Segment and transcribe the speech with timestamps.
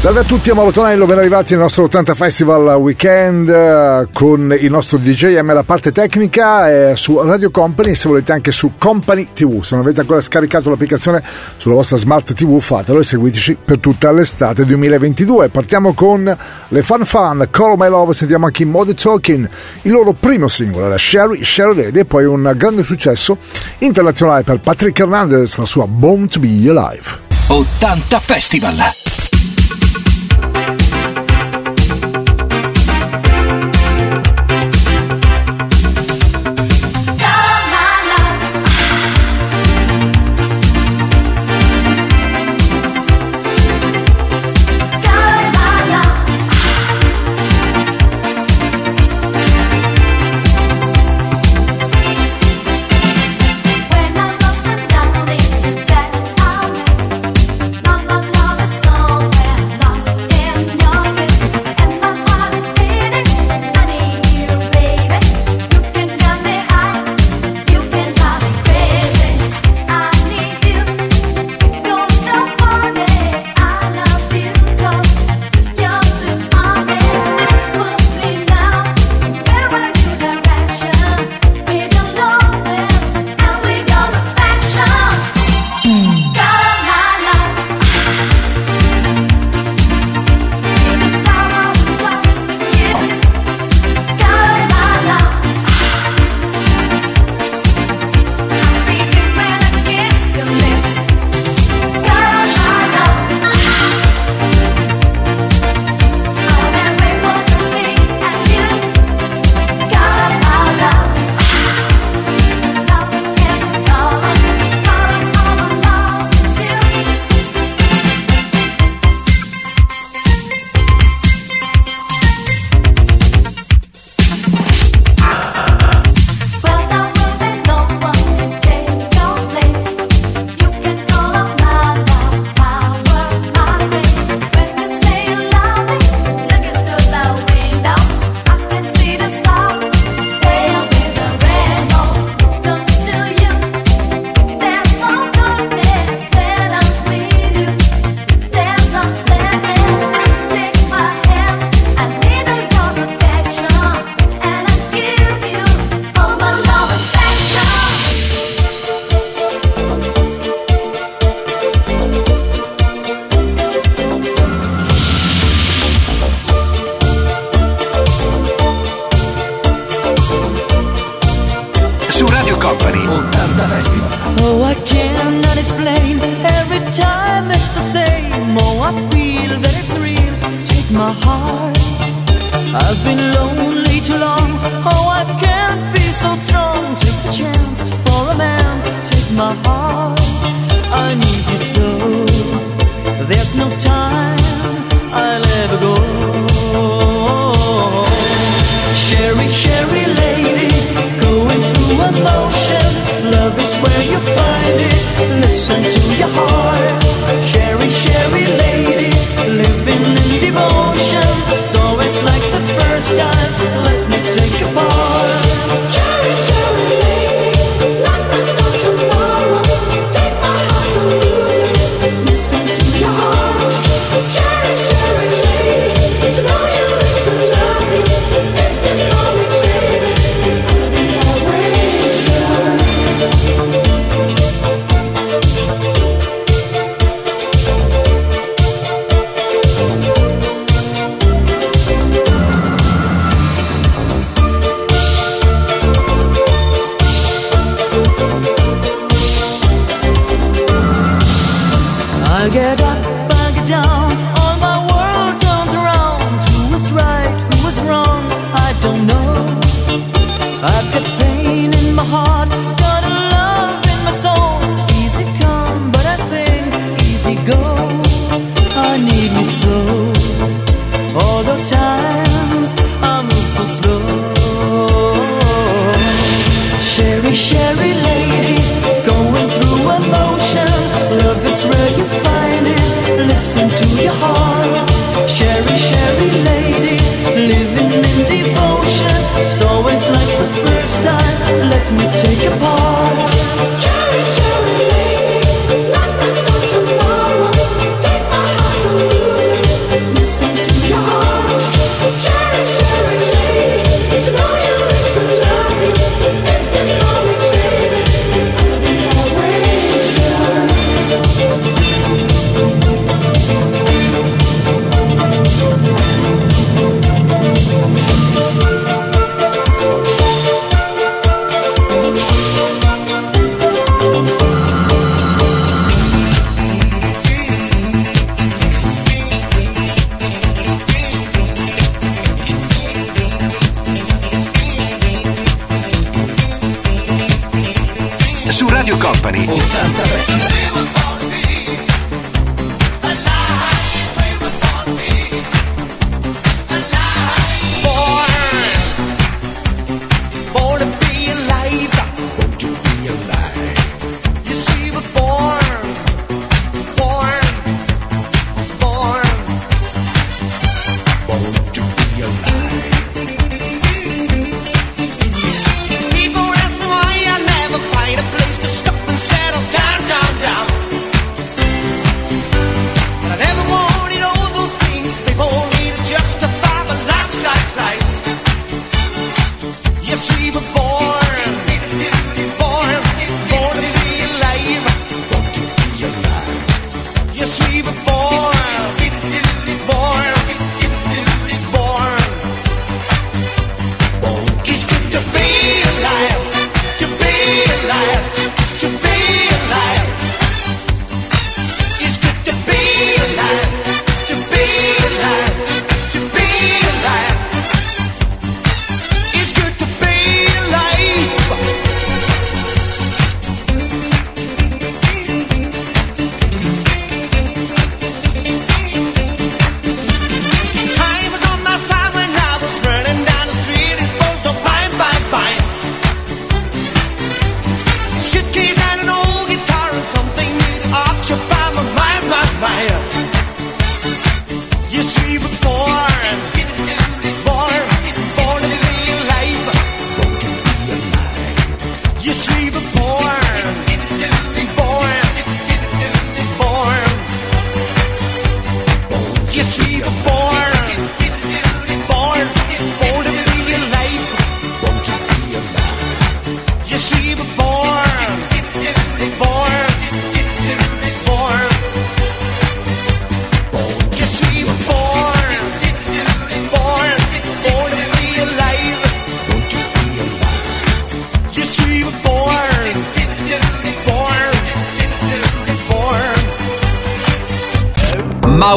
[0.00, 4.56] Salve a tutti, a Mauro Tonello, ben arrivati nel nostro 80 Festival Weekend eh, con
[4.58, 8.72] il nostro DJ M la parte tecnica eh, su Radio Company se volete anche su
[8.78, 9.62] Company TV.
[9.62, 11.22] Se non avete ancora scaricato l'applicazione
[11.58, 15.50] sulla vostra smart TV fatelo e seguiteci per tutta l'estate 2022.
[15.50, 16.34] Partiamo con
[16.68, 19.46] le Fun Fun, Call My Love, sentiamo anche in Mode Talking,
[19.82, 23.36] il loro primo singolo era Sherry, Sherry Lady e poi un grande successo
[23.80, 27.28] internazionale per Patrick Hernandez, la sua Born to Be Alive.
[27.48, 29.19] 80 Festival!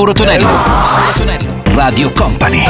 [0.04, 0.48] Mauro Tonello.
[0.48, 1.62] Mauro Tonello.
[1.76, 2.66] Radio Company.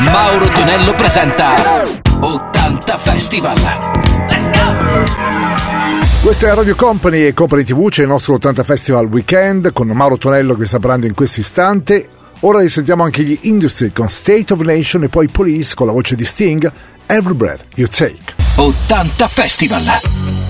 [0.00, 1.54] Mauro Tonello presenta
[2.20, 3.58] 80 Festival.
[4.28, 4.76] Let's go!
[6.20, 10.18] Questa è Radio Company e Company TV, c'è il nostro 80 Festival Weekend con Mauro
[10.18, 12.06] Tonello che sta parlando in questo istante.
[12.40, 16.16] Ora risentiamo anche gli Industry con State of Nation e poi Police con la voce
[16.16, 16.70] di Sting,
[17.06, 18.34] Every Breath You Take.
[18.56, 20.41] 80 Festival.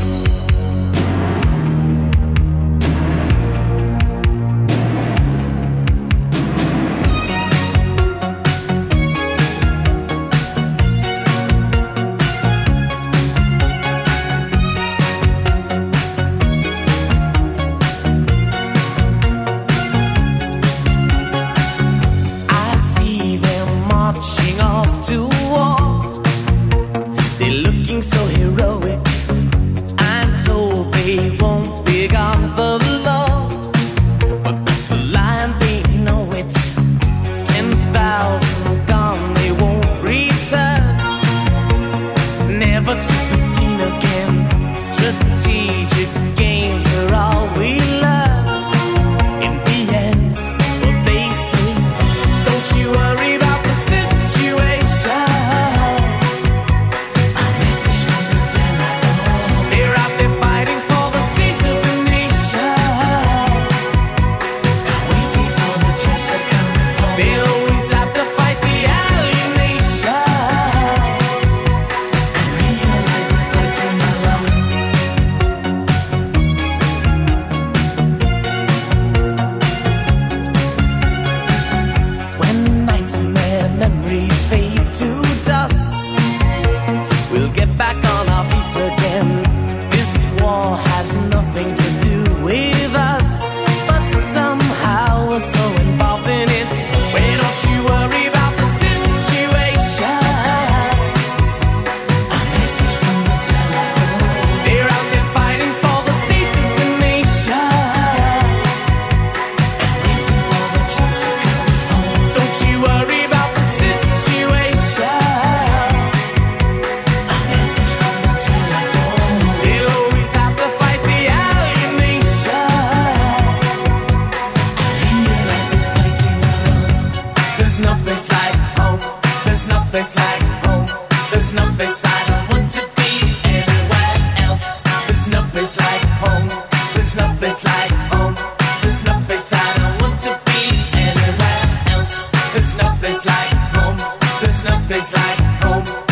[145.11, 146.12] like home.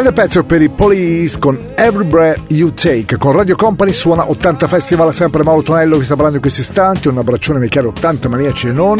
[0.00, 3.16] Grande pezzo per i Police con Every Breath You Take.
[3.16, 7.08] Con Radio Company suona 80 Festival, sempre Mauro Tonello che sta parlando in questi istanti.
[7.08, 8.98] Un abbraccione, mi chiaro, 80 maniaci e non.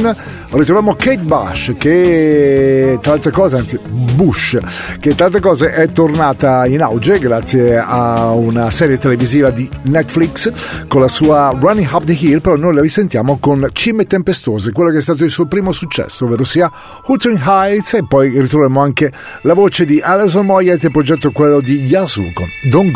[0.48, 3.78] Ritroviamo Kate Bush che, tra altre cose, anzi
[4.14, 4.58] Bush,
[4.98, 10.50] che tra altre cose è tornata in auge grazie a una serie televisiva di Netflix
[10.88, 12.40] con la sua Running Up the Hill.
[12.40, 16.24] Però noi la risentiamo con Cime Tempestose, quello che è stato il suo primo successo,
[16.24, 16.72] ovvero sia
[17.06, 17.92] Wuthering Heights.
[17.92, 22.22] E poi ritroviamo anche la voce di Alison Moyet il progetto quello di Yasu
[22.70, 22.92] con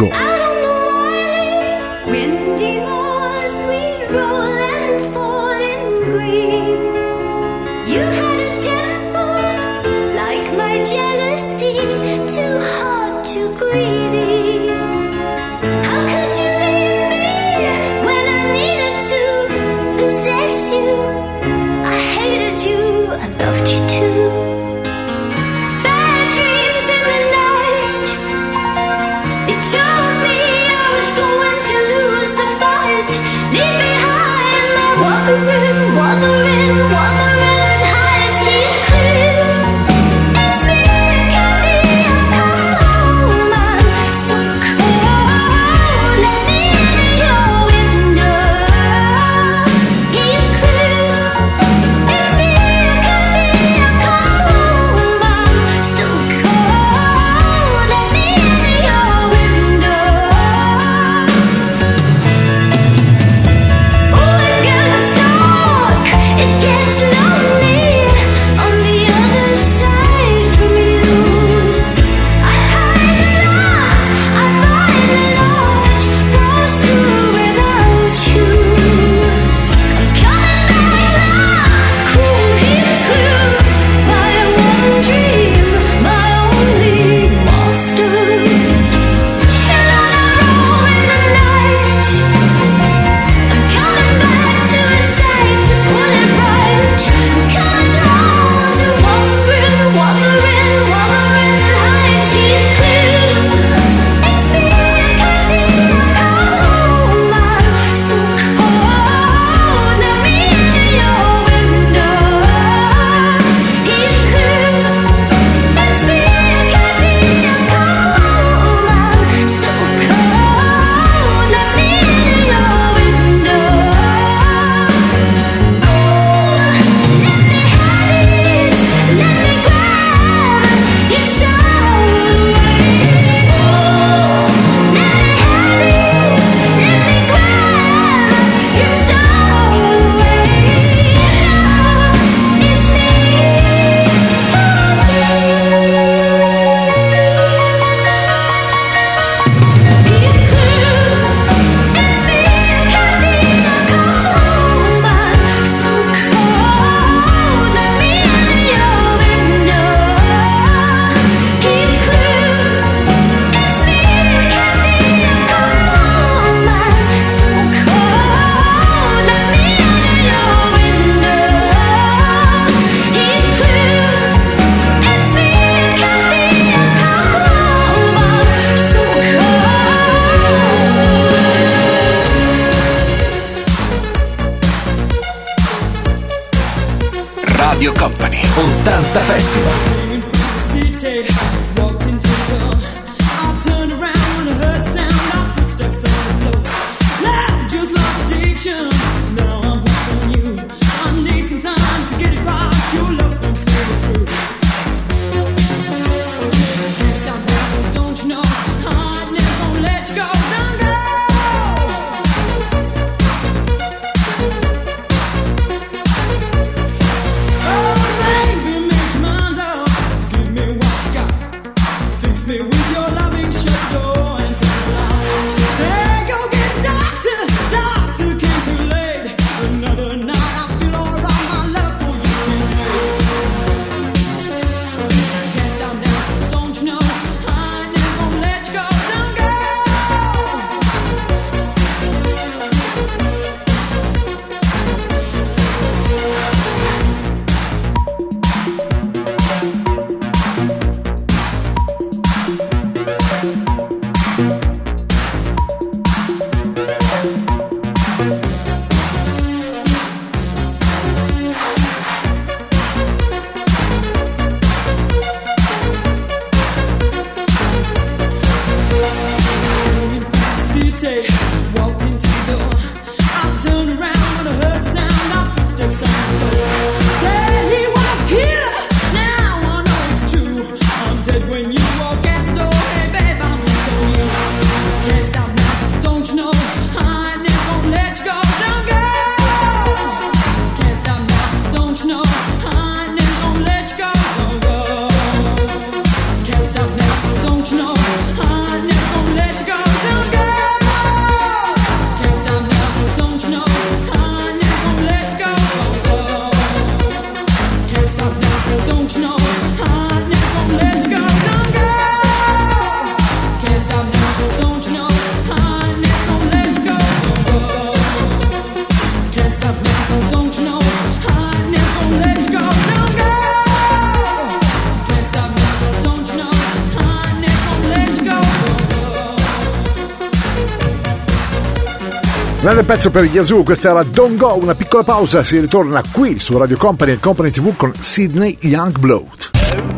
[332.64, 336.56] Grande pezzo per Yazoo, questa era Don't Go, una piccola pausa, si ritorna qui su
[336.56, 339.50] Radio Company e Company TV con Sydney Youngblood.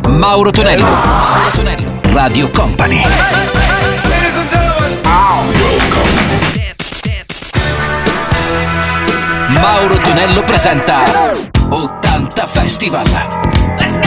[0.08, 3.02] Mauro Tonello, Mauro Tonello, Radio Company.
[9.46, 11.04] Mauro Tonello presenta
[11.68, 13.08] 80 Festival.
[13.78, 14.05] Let's go!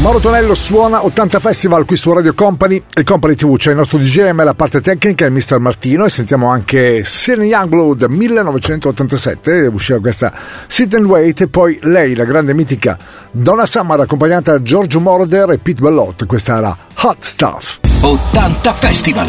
[0.00, 3.56] Mauro Tonello suona 80 Festival qui su Radio Company e Company TV.
[3.56, 5.58] C'è il nostro DJM, la parte tecnica, il Mr.
[5.58, 10.32] Martino e sentiamo anche Sidney Youngblood 1987, usciva questa
[10.66, 12.96] Sit and Wait e poi lei, la grande mitica
[13.30, 16.26] Donna Summer accompagnata da Giorgio Moroder e Pete Bellot.
[16.26, 17.78] Questa era Hot Stuff.
[18.00, 19.28] 80 Festival.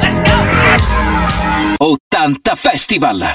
[0.00, 1.86] Let's go!
[1.86, 3.32] 80 Festival.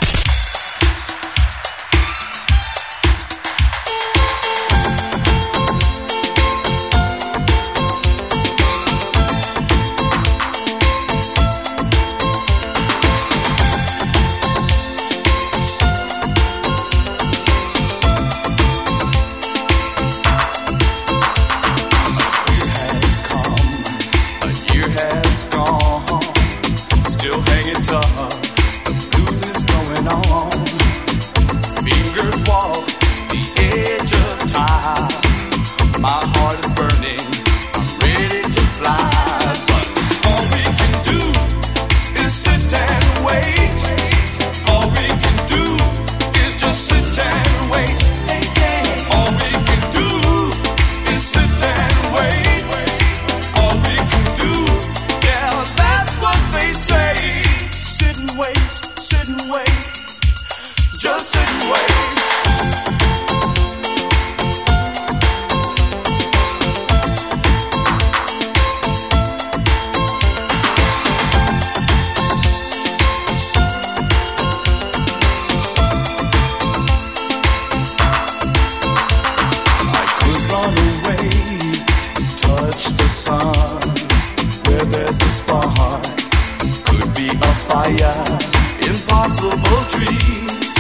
[89.38, 90.74] impossible dreams,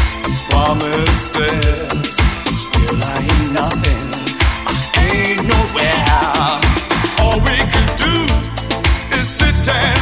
[0.50, 2.17] promises.
[2.58, 4.08] Still, I ain't nothing,
[4.65, 6.06] I ain't nowhere.
[7.22, 9.97] All we can do is sit and.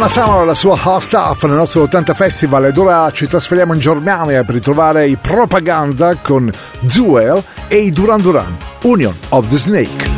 [0.00, 3.80] Donna Summer la sua hot stuff nel nostro 80 Festival ed ora ci trasferiamo in
[3.80, 10.09] Germania per ritrovare i Propaganda con Jewel e i Duran Duran, Union of the Snake.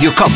[0.00, 0.29] Radio Company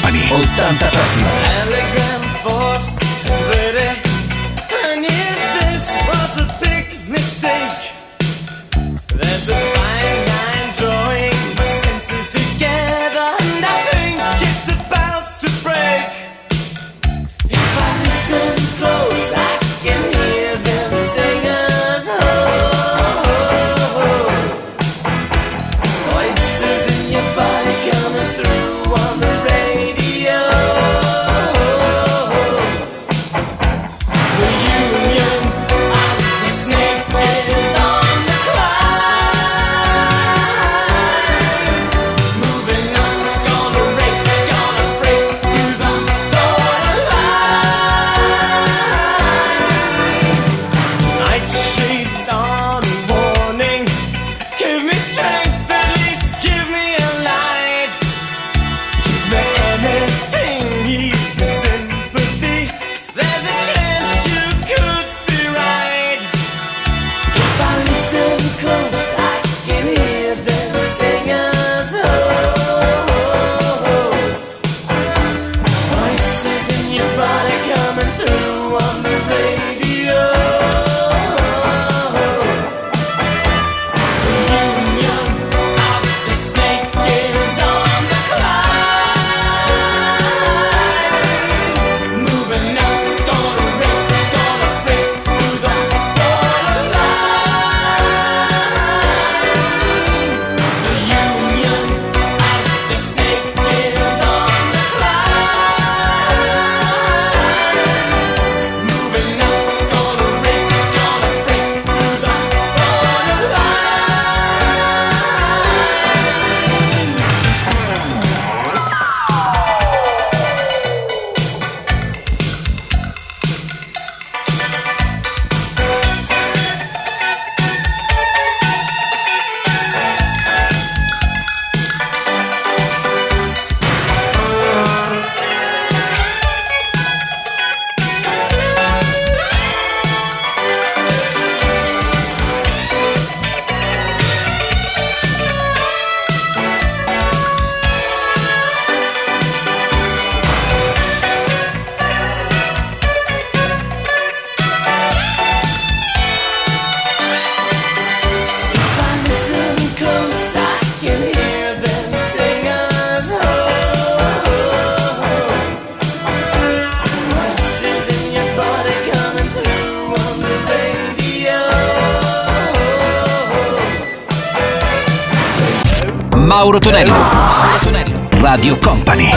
[176.64, 177.12] Mauro Tonello.
[177.12, 178.28] Mauro Tonello.
[178.40, 179.30] Radio Company.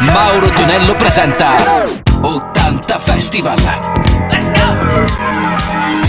[0.00, 1.56] Mauro Tonello presenta
[2.22, 3.58] 80 Festival.
[4.30, 4.50] Let's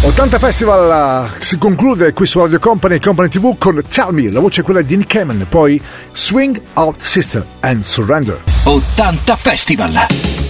[0.01, 0.07] go!
[0.07, 4.31] 80 Festival uh, si conclude qui su Radio Company e Company TV con Tell Me,
[4.31, 5.81] la voce è quella di Nick Kamen, poi
[6.13, 8.41] Swing Out Sister and Surrender.
[8.63, 10.48] 80 Festival.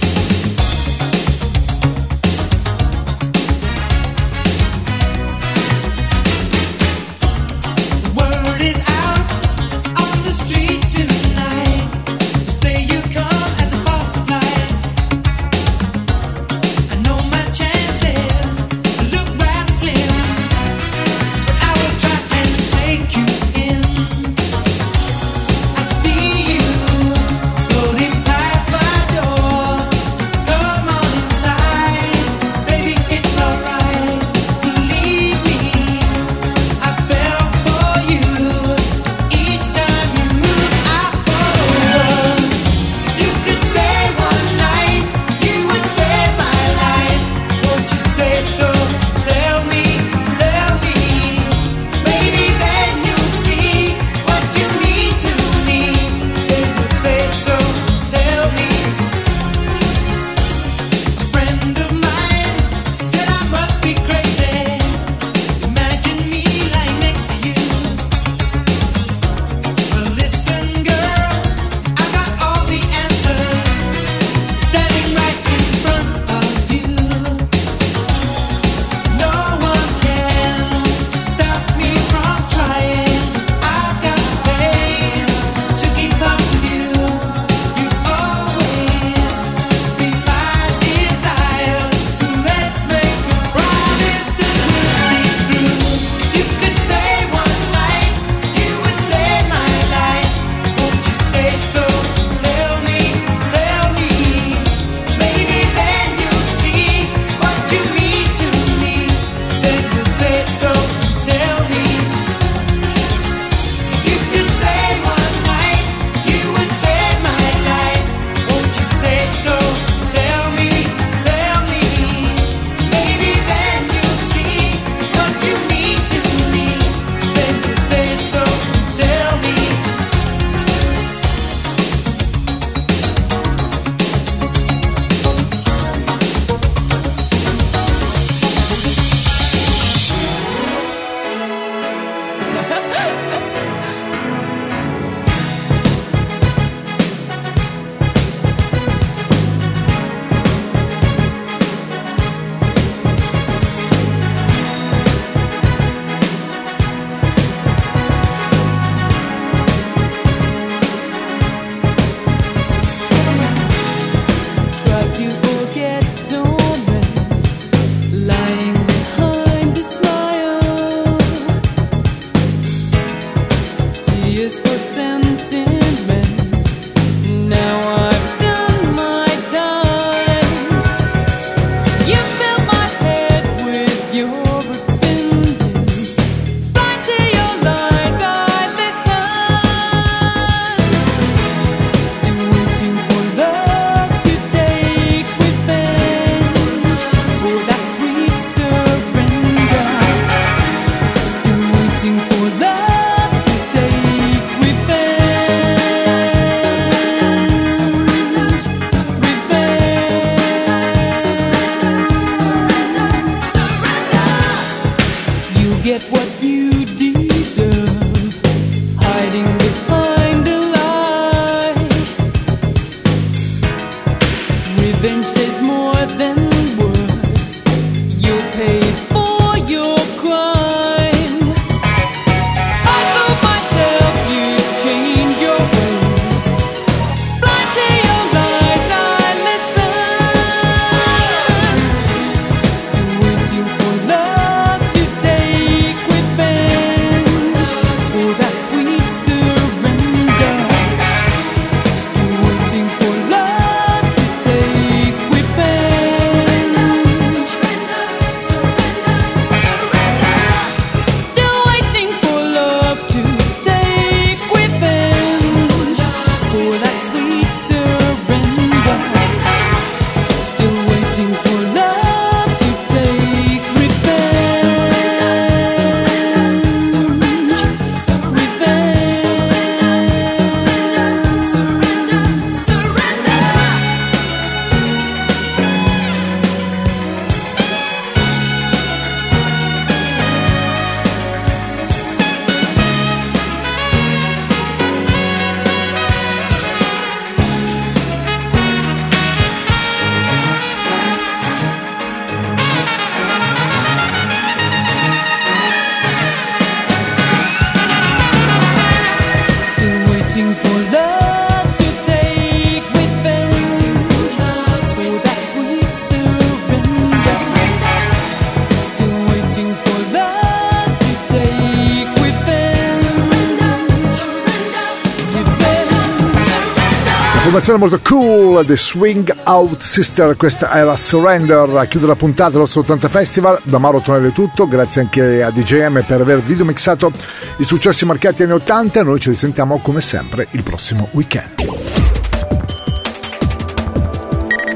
[327.70, 332.68] Formazione molto cool, The Swing Out Sister, questa la Surrender, a chiudere la puntata dello
[332.72, 337.12] 80 Festival, da Mauro Tonello è tutto, grazie anche a DJM per aver videomixato
[337.58, 341.66] i successi marcati anni 80, noi ci risentiamo come sempre il prossimo weekend.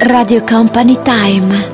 [0.06, 1.73] Radio Company Time